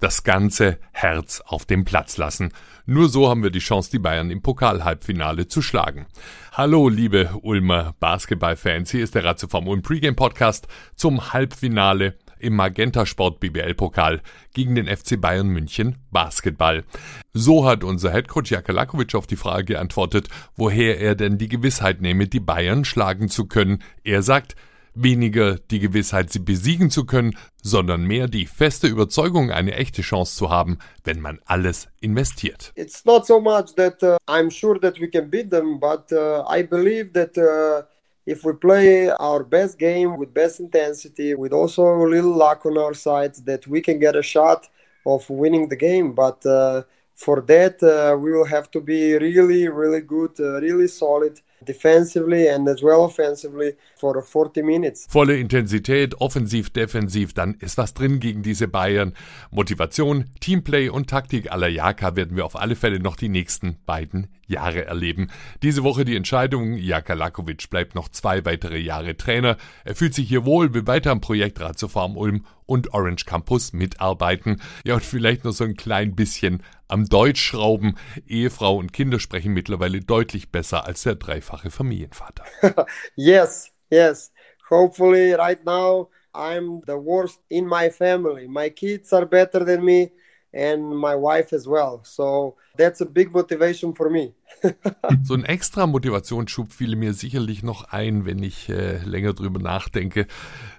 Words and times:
das 0.00 0.24
ganze 0.24 0.78
Herz 0.92 1.42
auf 1.46 1.66
dem 1.66 1.84
Platz 1.84 2.16
lassen. 2.16 2.52
Nur 2.86 3.08
so 3.08 3.28
haben 3.28 3.42
wir 3.42 3.50
die 3.50 3.60
Chance, 3.60 3.90
die 3.90 3.98
Bayern 3.98 4.30
im 4.30 4.42
Pokal-Halbfinale 4.42 5.46
zu 5.46 5.62
schlagen. 5.62 6.06
Hallo, 6.52 6.88
liebe 6.88 7.30
Ulmer 7.42 7.94
Basketballfans. 8.00 8.90
Hier 8.90 9.04
ist 9.04 9.14
der 9.14 9.24
Ratiofarm 9.24 9.68
Ulm 9.68 9.82
Pregame 9.82 10.16
Podcast 10.16 10.66
zum 10.96 11.32
Halbfinale 11.32 12.16
im 12.40 12.56
Magenta 12.56 13.06
Sport 13.06 13.38
BBL 13.38 13.74
Pokal 13.74 14.22
gegen 14.54 14.74
den 14.74 14.86
FC 14.86 15.20
Bayern 15.20 15.48
München 15.48 15.96
Basketball. 16.10 16.84
So 17.32 17.66
hat 17.66 17.84
unser 17.84 18.10
Headcoach 18.12 18.50
Jakalakovic 18.50 19.14
auf 19.14 19.26
die 19.26 19.36
Frage 19.36 19.74
geantwortet, 19.74 20.28
woher 20.56 20.98
er 20.98 21.14
denn 21.14 21.38
die 21.38 21.48
Gewissheit 21.48 22.00
nehme, 22.00 22.26
die 22.26 22.40
Bayern 22.40 22.84
schlagen 22.84 23.28
zu 23.28 23.46
können. 23.46 23.82
Er 24.02 24.22
sagt, 24.22 24.56
weniger 24.94 25.56
die 25.70 25.78
Gewissheit, 25.78 26.30
sie 26.30 26.38
besiegen 26.40 26.90
zu 26.90 27.04
können, 27.04 27.36
sondern 27.62 28.04
mehr 28.04 28.28
die 28.28 28.46
feste 28.46 28.86
Überzeugung, 28.86 29.50
eine 29.50 29.74
echte 29.74 30.02
Chance 30.02 30.36
zu 30.36 30.50
haben, 30.50 30.78
wenn 31.04 31.20
man 31.20 31.40
alles 31.44 31.88
investiert. 32.00 32.72
It's 32.74 33.04
not 33.04 33.26
so 33.26 33.40
much 33.40 33.74
that 33.76 34.02
uh, 34.02 34.16
I'm 34.26 34.50
sure 34.50 34.78
that 34.80 35.00
we 35.00 35.08
can 35.08 35.30
beat 35.30 35.50
them, 35.50 35.78
but 35.78 36.12
uh, 36.12 36.44
I 36.48 36.62
believe 36.62 37.12
that 37.12 37.36
uh, 37.36 37.84
if 38.26 38.44
we 38.44 38.52
play 38.52 39.10
our 39.10 39.44
best 39.44 39.78
game 39.78 40.16
with 40.16 40.32
best 40.32 40.60
intensity, 40.60 41.34
with 41.34 41.52
also 41.52 41.82
a 41.82 42.08
little 42.08 42.36
luck 42.36 42.64
on 42.66 42.78
our 42.78 42.94
side, 42.94 43.34
that 43.46 43.66
we 43.66 43.80
can 43.80 43.98
get 43.98 44.16
a 44.16 44.22
shot 44.22 44.68
of 45.06 45.28
winning 45.28 45.68
the 45.68 45.76
game. 45.76 46.12
But 46.12 46.44
uh, 46.46 46.82
for 47.14 47.40
that, 47.42 47.82
uh, 47.82 48.16
we 48.16 48.32
will 48.32 48.44
have 48.44 48.70
to 48.72 48.80
be 48.80 49.16
really, 49.16 49.68
really 49.68 50.00
good, 50.00 50.38
uh, 50.38 50.60
really 50.60 50.88
solid 50.88 51.40
defensively 51.64 52.48
and 52.48 52.68
as 52.68 52.82
well 52.82 53.04
offensively 53.04 53.76
for 53.96 54.20
40 54.22 54.62
minutes. 54.62 55.06
Volle 55.08 55.36
Intensität, 55.36 56.20
offensiv, 56.20 56.70
defensiv, 56.70 57.34
dann 57.34 57.54
ist 57.54 57.78
was 57.78 57.94
drin 57.94 58.20
gegen 58.20 58.42
diese 58.42 58.68
Bayern. 58.68 59.14
Motivation, 59.50 60.24
Teamplay 60.40 60.88
und 60.88 61.10
Taktik 61.10 61.52
aller 61.52 61.68
Jaka 61.68 62.16
werden 62.16 62.36
wir 62.36 62.44
auf 62.46 62.56
alle 62.56 62.76
Fälle 62.76 63.00
noch 63.00 63.16
die 63.16 63.28
nächsten 63.28 63.76
beiden 63.86 64.28
Jahre 64.46 64.84
erleben. 64.84 65.30
Diese 65.62 65.84
Woche 65.84 66.04
die 66.04 66.16
Entscheidung, 66.16 66.74
Jaka 66.76 67.14
Lakovic 67.14 67.70
bleibt 67.70 67.94
noch 67.94 68.08
zwei 68.08 68.44
weitere 68.44 68.78
Jahre 68.78 69.16
Trainer. 69.16 69.56
Er 69.84 69.94
fühlt 69.94 70.14
sich 70.14 70.28
hier 70.28 70.44
wohl, 70.44 70.74
will 70.74 70.86
weiter 70.86 71.12
am 71.12 71.20
Projekt 71.20 71.60
Rad 71.60 71.78
Farm 71.80 72.16
Ulm 72.16 72.44
und 72.70 72.94
Orange 72.94 73.26
Campus 73.26 73.72
mitarbeiten. 73.72 74.62
Ja, 74.84 74.94
und 74.94 75.04
vielleicht 75.04 75.44
noch 75.44 75.50
so 75.50 75.64
ein 75.64 75.74
klein 75.74 76.14
bisschen 76.14 76.62
am 76.86 77.04
Deutschschrauben. 77.06 77.96
Ehefrau 78.28 78.76
und 78.76 78.92
Kinder 78.92 79.18
sprechen 79.18 79.52
mittlerweile 79.52 80.00
deutlich 80.00 80.52
besser 80.52 80.86
als 80.86 81.02
der 81.02 81.16
dreifache 81.16 81.70
Familienvater. 81.70 82.44
yes, 83.16 83.72
yes. 83.90 84.32
Hopefully 84.70 85.34
right 85.34 85.64
now 85.64 86.10
I'm 86.32 86.82
the 86.86 86.92
worst 86.92 87.40
in 87.48 87.66
my 87.66 87.90
family. 87.90 88.46
My 88.46 88.70
kids 88.70 89.12
are 89.12 89.26
better 89.26 89.64
than 89.66 89.84
me 89.84 90.12
and 90.52 90.96
my 90.96 91.14
wife 91.14 91.52
as 91.54 91.66
well. 91.66 92.00
So 92.02 92.56
that's 92.76 93.00
a 93.00 93.06
big 93.06 93.32
motivation 93.32 93.94
for 93.94 94.10
me. 94.10 94.34
so 95.22 95.34
ein 95.34 95.44
extra 95.44 95.86
Motivationsschub 95.86 96.72
fiel 96.72 96.96
mir 96.96 97.14
sicherlich 97.14 97.62
noch 97.62 97.84
ein, 97.84 98.24
wenn 98.24 98.42
ich 98.42 98.68
äh, 98.68 98.98
länger 99.04 99.32
drüber 99.32 99.60
nachdenke. 99.60 100.26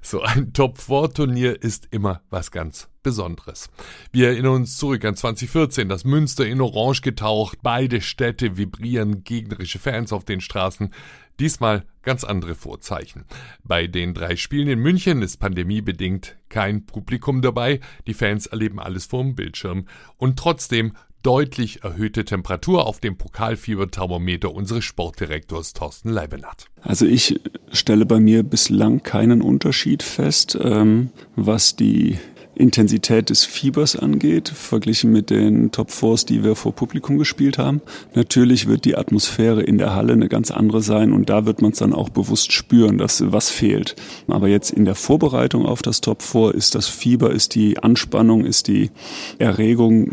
So 0.01 0.21
ein 0.21 0.53
Top-4-Turnier 0.53 1.61
ist 1.61 1.87
immer 1.91 2.21
was 2.29 2.51
ganz 2.51 2.89
Besonderes. 3.03 3.71
Wir 4.11 4.27
erinnern 4.29 4.53
uns 4.53 4.77
zurück 4.77 5.03
an 5.05 5.15
2014, 5.15 5.89
das 5.89 6.03
Münster 6.03 6.45
in 6.45 6.61
Orange 6.61 7.01
getaucht, 7.01 7.57
beide 7.63 7.99
Städte 8.01 8.57
vibrieren, 8.57 9.23
gegnerische 9.23 9.79
Fans 9.79 10.13
auf 10.13 10.23
den 10.23 10.39
Straßen. 10.39 10.93
Diesmal 11.39 11.85
ganz 12.03 12.23
andere 12.23 12.55
Vorzeichen. 12.55 13.25
Bei 13.63 13.87
den 13.87 14.13
drei 14.13 14.35
Spielen 14.35 14.67
in 14.67 14.79
München 14.79 15.21
ist 15.21 15.37
pandemiebedingt 15.37 16.37
kein 16.49 16.85
Publikum 16.85 17.41
dabei, 17.41 17.79
die 18.07 18.13
Fans 18.13 18.47
erleben 18.47 18.79
alles 18.79 19.05
vorm 19.05 19.35
Bildschirm 19.35 19.85
und 20.17 20.37
trotzdem 20.37 20.93
deutlich 21.23 21.83
erhöhte 21.83 22.25
Temperatur 22.25 22.87
auf 22.87 22.99
dem 22.99 23.17
Pokalfieberthermometer 23.17 24.51
unseres 24.53 24.83
Sportdirektors 24.85 25.73
Thorsten 25.73 26.09
Leibenhardt. 26.09 26.65
Also 26.81 27.05
ich 27.05 27.39
stelle 27.71 28.05
bei 28.05 28.19
mir 28.19 28.43
bislang 28.43 29.03
keinen 29.03 29.41
Unterschied 29.41 30.03
fest, 30.03 30.57
ähm, 30.59 31.11
was 31.35 31.75
die 31.75 32.17
Intensität 32.55 33.29
des 33.29 33.45
Fiebers 33.45 33.95
angeht, 33.95 34.49
verglichen 34.49 35.11
mit 35.11 35.29
den 35.29 35.71
Top 35.71 35.91
Fours, 35.91 36.25
die 36.25 36.43
wir 36.43 36.55
vor 36.55 36.73
Publikum 36.73 37.17
gespielt 37.17 37.57
haben. 37.57 37.81
Natürlich 38.13 38.67
wird 38.67 38.85
die 38.85 38.97
Atmosphäre 38.97 39.61
in 39.63 39.77
der 39.77 39.95
Halle 39.95 40.13
eine 40.13 40.27
ganz 40.27 40.51
andere 40.51 40.81
sein 40.81 41.13
und 41.13 41.29
da 41.29 41.45
wird 41.45 41.61
man 41.61 41.71
es 41.71 41.79
dann 41.79 41.93
auch 41.93 42.09
bewusst 42.09 42.51
spüren, 42.51 42.97
dass 42.97 43.31
was 43.31 43.49
fehlt. 43.49 43.95
Aber 44.27 44.47
jetzt 44.47 44.71
in 44.71 44.85
der 44.85 44.95
Vorbereitung 44.95 45.65
auf 45.65 45.81
das 45.81 46.01
Top 46.01 46.21
Four 46.21 46.53
ist 46.53 46.75
das 46.75 46.87
Fieber, 46.87 47.31
ist 47.31 47.55
die 47.55 47.79
Anspannung, 47.79 48.45
ist 48.45 48.67
die 48.67 48.91
Erregung 49.39 50.11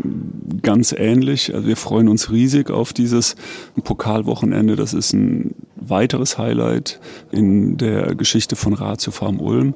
ganz 0.61 0.93
ähnlich. 0.97 1.53
Also 1.53 1.67
wir 1.67 1.77
freuen 1.77 2.07
uns 2.07 2.31
riesig 2.31 2.69
auf 2.71 2.93
dieses 2.93 3.35
Pokalwochenende. 3.83 4.75
Das 4.75 4.93
ist 4.93 5.13
ein 5.13 5.55
weiteres 5.81 6.37
Highlight 6.37 6.99
in 7.31 7.77
der 7.77 8.15
Geschichte 8.15 8.55
von 8.55 8.73
Ratio 8.73 9.11
Farm 9.11 9.39
Ulm. 9.39 9.75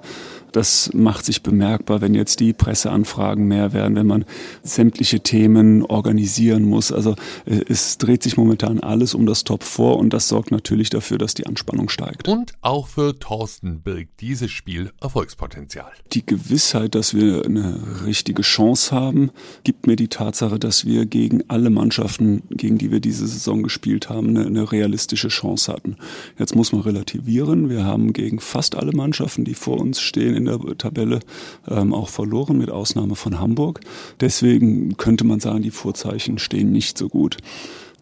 Das 0.54 0.92
macht 0.94 1.26
sich 1.26 1.42
bemerkbar, 1.42 2.00
wenn 2.02 2.14
jetzt 2.14 2.40
die 2.40 2.54
Presseanfragen 2.54 3.48
mehr 3.48 3.74
werden, 3.74 3.96
wenn 3.96 4.06
man 4.06 4.24
sämtliche 4.62 5.20
Themen 5.20 5.84
organisieren 5.84 6.64
muss. 6.64 6.92
Also 6.92 7.16
äh, 7.46 7.62
es 7.68 7.98
dreht 7.98 8.22
sich 8.22 8.38
momentan 8.38 8.80
alles 8.80 9.16
um 9.16 9.26
das 9.26 9.44
Top 9.44 9.64
4 9.64 9.86
und 9.96 10.14
das 10.14 10.30
sorgt 10.30 10.52
natürlich 10.52 10.92
dafür, 10.92 11.18
dass 11.18 11.34
die 11.34 11.48
Anspannung 11.48 11.90
steigt. 11.90 12.28
Und 12.28 12.54
auch 12.62 12.88
für 12.88 13.18
Thorsten 13.18 13.82
birgt 13.82 14.22
dieses 14.22 14.52
Spiel 14.52 14.92
Erfolgspotenzial. 15.02 15.92
Die 16.14 16.24
Gewissheit, 16.24 16.94
dass 16.94 17.16
wir 17.16 17.44
eine 17.46 17.80
richtige 18.06 18.44
Chance 18.44 18.96
haben, 18.96 19.32
gibt 19.64 19.88
mir 19.88 19.96
die 19.96 20.08
Tatsache, 20.08 20.60
dass 20.60 20.86
wir 20.86 21.08
gegen 21.08 21.50
alle 21.50 21.72
Mannschaften, 21.72 22.44
gegen 22.52 22.78
die 22.78 22.92
wir 22.92 23.00
diese 23.00 23.26
Saison 23.26 23.64
gespielt 23.64 24.10
haben, 24.10 24.30
eine, 24.30 24.46
eine 24.46 24.72
realistische 24.72 25.30
Chance 25.30 25.74
hatten. 25.74 25.93
Jetzt 26.38 26.56
muss 26.56 26.72
man 26.72 26.82
relativieren. 26.82 27.70
Wir 27.70 27.86
haben 27.86 28.14
gegen 28.14 28.40
fast 28.40 28.76
alle 28.76 28.92
Mannschaften, 28.94 29.44
die 29.44 29.54
vor 29.54 29.80
uns 29.80 30.02
stehen, 30.02 30.36
in 30.36 30.46
der 30.46 30.60
Tabelle 30.78 31.20
ähm, 31.68 31.94
auch 31.94 32.10
verloren, 32.10 32.58
mit 32.58 32.70
Ausnahme 32.70 33.16
von 33.16 33.40
Hamburg. 33.40 33.82
Deswegen 34.20 34.98
könnte 34.98 35.24
man 35.24 35.40
sagen, 35.40 35.64
die 35.64 35.72
Vorzeichen 35.72 36.40
stehen 36.40 36.72
nicht 36.72 36.98
so 36.98 37.10
gut. 37.10 37.38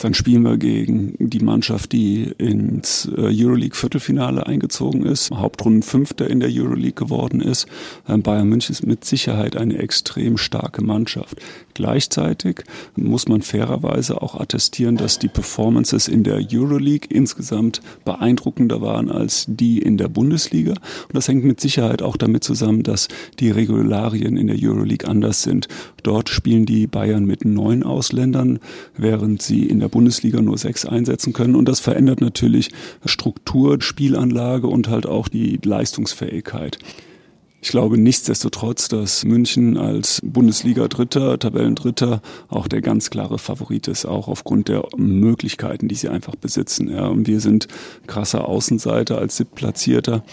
Dann 0.01 0.16
spielen 0.16 0.41
wir 0.41 0.57
gegen 0.57 1.13
die 1.19 1.41
Mannschaft, 1.41 1.91
die 1.91 2.23
ins 2.39 3.06
äh, 3.06 3.22
Euroleague 3.22 3.75
Viertelfinale 3.75 4.47
eingezogen 4.47 5.06
ist, 5.06 5.29
Hauptrundenfünfter 5.29 6.28
in 6.28 6.39
der 6.39 6.50
Euroleague 6.51 7.06
geworden 7.06 7.39
ist. 7.39 7.67
Ähm, 8.09 8.23
Bayern 8.23 8.50
München 8.50 8.72
ist 8.73 8.85
mit 8.85 9.06
Sicherheit 9.06 9.56
eine 9.56 9.78
extrem 9.78 10.38
starke 10.38 10.84
Mannschaft. 10.84 11.39
Gleichzeitig 11.75 12.63
muss 12.95 13.28
man 13.28 13.44
fairerweise 13.44 14.23
auch 14.23 14.39
attestieren, 14.39 14.97
dass 14.97 15.19
die 15.19 15.28
Performances 15.28 16.07
in 16.07 16.23
der 16.23 16.41
Euroleague 16.51 17.07
insgesamt 17.09 17.81
beeindruckender 18.03 18.81
waren 18.81 19.12
als 19.12 19.45
die 19.47 19.78
in 19.78 19.97
der 19.97 20.07
Bundesliga. 20.07 20.72
Und 20.72 21.13
das 21.13 21.28
hängt 21.28 21.45
mit 21.45 21.62
Sicherheit 21.62 22.01
auch 22.01 22.18
damit 22.18 22.44
zusammen, 22.44 22.81
dass 22.81 23.07
die 23.39 23.51
Regularien 23.51 24.35
in 24.35 24.47
der 24.47 24.57
Euroleague 24.59 25.07
anders 25.07 25.44
sind. 25.44 25.68
Dort 26.01 26.29
spielen 26.29 26.66
die 26.66 26.88
Bayern 26.88 27.25
mit 27.25 27.45
neun 27.45 27.83
Ausländern, 27.83 28.57
während 28.97 29.44
sie 29.44 29.68
in 29.68 29.79
der 29.79 29.91
Bundesliga 29.91 30.41
nur 30.41 30.57
sechs 30.57 30.85
einsetzen 30.85 31.34
können. 31.34 31.56
Und 31.56 31.68
das 31.68 31.79
verändert 31.79 32.22
natürlich 32.22 32.72
Struktur, 33.06 33.81
Spielanlage 33.81 34.68
und 34.68 34.88
halt 34.88 35.06
auch 35.06 35.28
die 35.28 35.59
Leistungsfähigkeit. 35.63 36.79
Ich 37.63 37.69
glaube 37.69 37.96
nichtsdestotrotz, 38.00 38.88
dass 38.88 39.24
München 39.24 39.78
als 39.78 40.19
Bundesliga-Dritter, 40.24 41.38
Tabellendritter 41.38 42.24
auch 42.50 42.68
der 42.68 42.81
ganz 42.81 43.12
klare 43.12 43.38
Favorit 43.38 43.88
ist, 43.88 44.06
auch 44.06 44.28
aufgrund 44.28 44.68
der 44.68 44.84
Möglichkeiten, 44.97 45.88
die 45.88 45.94
sie 45.94 46.09
einfach 46.09 46.35
besitzen. 46.35 46.90
Ja, 46.90 47.12
wir 47.13 47.40
sind 47.40 47.68
krasser 48.07 48.47
Außenseiter 48.47 49.19
als 49.19 49.38
Siebtplatzierter. 49.38 50.24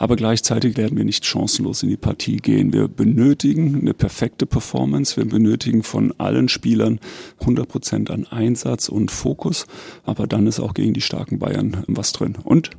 Aber 0.00 0.16
gleichzeitig 0.16 0.78
werden 0.78 0.96
wir 0.96 1.04
nicht 1.04 1.26
chancenlos 1.26 1.82
in 1.82 1.90
die 1.90 1.98
Partie 1.98 2.38
gehen. 2.38 2.72
Wir 2.72 2.88
benötigen 2.88 3.78
eine 3.78 3.92
perfekte 3.92 4.46
Performance. 4.46 5.18
Wir 5.18 5.26
benötigen 5.26 5.82
von 5.82 6.14
allen 6.16 6.48
Spielern 6.48 7.00
100 7.40 7.68
Prozent 7.68 8.10
an 8.10 8.26
Einsatz 8.26 8.88
und 8.88 9.10
Fokus. 9.10 9.66
Aber 10.04 10.26
dann 10.26 10.46
ist 10.46 10.58
auch 10.58 10.72
gegen 10.72 10.94
die 10.94 11.02
starken 11.02 11.38
Bayern 11.38 11.84
was 11.86 12.14
drin. 12.14 12.38
Und 12.42 12.70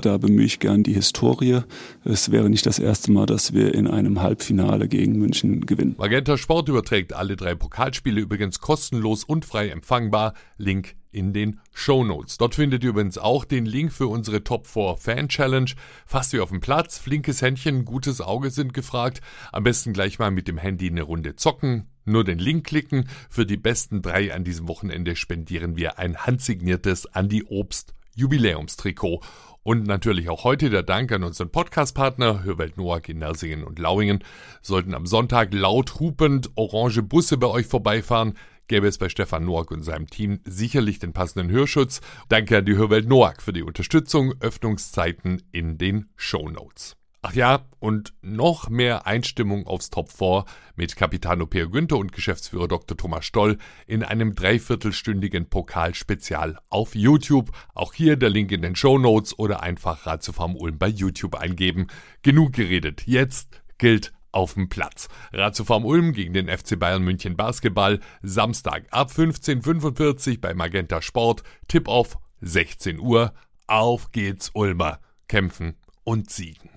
da 0.00 0.18
bemühe 0.18 0.46
ich 0.46 0.58
gern 0.58 0.82
die 0.82 0.94
Historie. 0.94 1.60
Es 2.02 2.32
wäre 2.32 2.50
nicht 2.50 2.66
das 2.66 2.80
erste 2.80 3.12
Mal, 3.12 3.26
dass 3.26 3.54
wir 3.54 3.72
in 3.72 3.86
einem 3.86 4.20
Halbfinale 4.20 4.88
gegen 4.88 5.16
München 5.16 5.66
gewinnen. 5.66 5.94
Magenta 5.96 6.36
Sport 6.36 6.68
überträgt 6.68 7.12
alle 7.12 7.36
drei 7.36 7.54
Pokalspiele 7.54 8.20
übrigens 8.20 8.58
kostenlos 8.58 9.22
und 9.22 9.44
frei 9.44 9.68
empfangbar. 9.68 10.34
Link 10.58 10.96
in 11.14 11.32
den 11.32 11.60
Show 11.72 12.04
Notes. 12.04 12.36
Dort 12.36 12.56
findet 12.56 12.82
ihr 12.84 12.90
übrigens 12.90 13.18
auch 13.18 13.44
den 13.44 13.64
Link 13.64 13.92
für 13.92 14.08
unsere 14.08 14.44
Top 14.44 14.66
4 14.66 14.96
Fan 14.98 15.28
Challenge. 15.28 15.70
Fast 16.06 16.32
wie 16.32 16.40
auf 16.40 16.50
dem 16.50 16.60
Platz, 16.60 16.98
flinkes 16.98 17.40
Händchen, 17.40 17.84
gutes 17.84 18.20
Auge 18.20 18.50
sind 18.50 18.74
gefragt. 18.74 19.20
Am 19.52 19.62
besten 19.62 19.92
gleich 19.92 20.18
mal 20.18 20.30
mit 20.30 20.48
dem 20.48 20.58
Handy 20.58 20.88
eine 20.88 21.02
Runde 21.02 21.36
zocken. 21.36 21.88
Nur 22.04 22.24
den 22.24 22.38
Link 22.38 22.66
klicken. 22.66 23.08
Für 23.30 23.46
die 23.46 23.56
besten 23.56 24.02
drei 24.02 24.34
an 24.34 24.44
diesem 24.44 24.68
Wochenende 24.68 25.16
spendieren 25.16 25.76
wir 25.76 25.98
ein 25.98 26.18
handsigniertes 26.18 27.06
Andi 27.06 27.44
Obst 27.48 27.94
Jubiläumstrikot. 28.16 29.20
Und 29.62 29.86
natürlich 29.86 30.28
auch 30.28 30.44
heute 30.44 30.68
der 30.68 30.82
Dank 30.82 31.10
an 31.10 31.24
unseren 31.24 31.48
Podcastpartner 31.48 32.44
Hörwelt 32.44 32.76
Noack 32.76 33.08
in 33.08 33.20
Nersingen 33.20 33.64
und 33.64 33.78
Lauingen. 33.78 34.22
Sollten 34.60 34.92
am 34.92 35.06
Sonntag 35.06 35.54
laut 35.54 36.00
hupend 36.00 36.50
orange 36.54 37.02
Busse 37.02 37.38
bei 37.38 37.46
euch 37.46 37.66
vorbeifahren, 37.66 38.34
gäbe 38.68 38.86
es 38.86 38.98
bei 38.98 39.08
Stefan 39.08 39.44
Noack 39.44 39.70
und 39.70 39.82
seinem 39.82 40.08
Team 40.08 40.40
sicherlich 40.44 40.98
den 40.98 41.12
passenden 41.12 41.50
Hörschutz. 41.50 42.00
Danke 42.28 42.58
an 42.58 42.64
die 42.64 42.76
Hörwelt 42.76 43.08
Noack 43.08 43.42
für 43.42 43.52
die 43.52 43.62
Unterstützung. 43.62 44.34
Öffnungszeiten 44.40 45.42
in 45.52 45.78
den 45.78 46.10
Show 46.16 46.48
Notes. 46.48 46.96
Ach 47.26 47.32
ja, 47.32 47.64
und 47.78 48.12
noch 48.20 48.68
mehr 48.68 49.06
Einstimmung 49.06 49.66
aufs 49.66 49.88
Top 49.88 50.12
4 50.12 50.44
mit 50.76 50.94
Capitano 50.94 51.46
Peer 51.46 51.68
Günther 51.68 51.96
und 51.96 52.12
Geschäftsführer 52.12 52.68
Dr. 52.68 52.98
Thomas 52.98 53.24
Stoll 53.24 53.56
in 53.86 54.02
einem 54.02 54.34
dreiviertelstündigen 54.34 55.48
Pokalspezial 55.48 56.58
auf 56.68 56.94
YouTube. 56.94 57.50
Auch 57.74 57.94
hier 57.94 58.16
der 58.16 58.28
Link 58.28 58.52
in 58.52 58.60
den 58.60 58.76
Show 58.76 58.98
Notes 58.98 59.38
oder 59.38 59.62
einfach 59.62 60.04
Ratiofarm 60.04 60.54
Ulm 60.54 60.76
bei 60.76 60.88
YouTube 60.88 61.34
eingeben. 61.36 61.86
Genug 62.20 62.52
geredet. 62.52 63.04
Jetzt 63.06 63.62
gilt 63.78 64.12
auf 64.34 64.54
dem 64.54 64.68
Platz. 64.68 65.08
Ratiofarm 65.32 65.84
Ulm 65.84 66.12
gegen 66.12 66.34
den 66.34 66.48
FC 66.48 66.78
Bayern 66.78 67.02
München 67.02 67.36
Basketball. 67.36 68.00
Samstag 68.22 68.86
ab 68.90 69.10
15.45 69.10 70.40
bei 70.40 70.54
Magenta 70.54 71.00
Sport. 71.00 71.42
Tip-Off 71.68 72.18
16 72.40 72.98
Uhr. 72.98 73.32
Auf 73.66 74.12
geht's 74.12 74.50
Ulmer. 74.54 75.00
Kämpfen 75.28 75.76
und 76.04 76.30
siegen. 76.30 76.70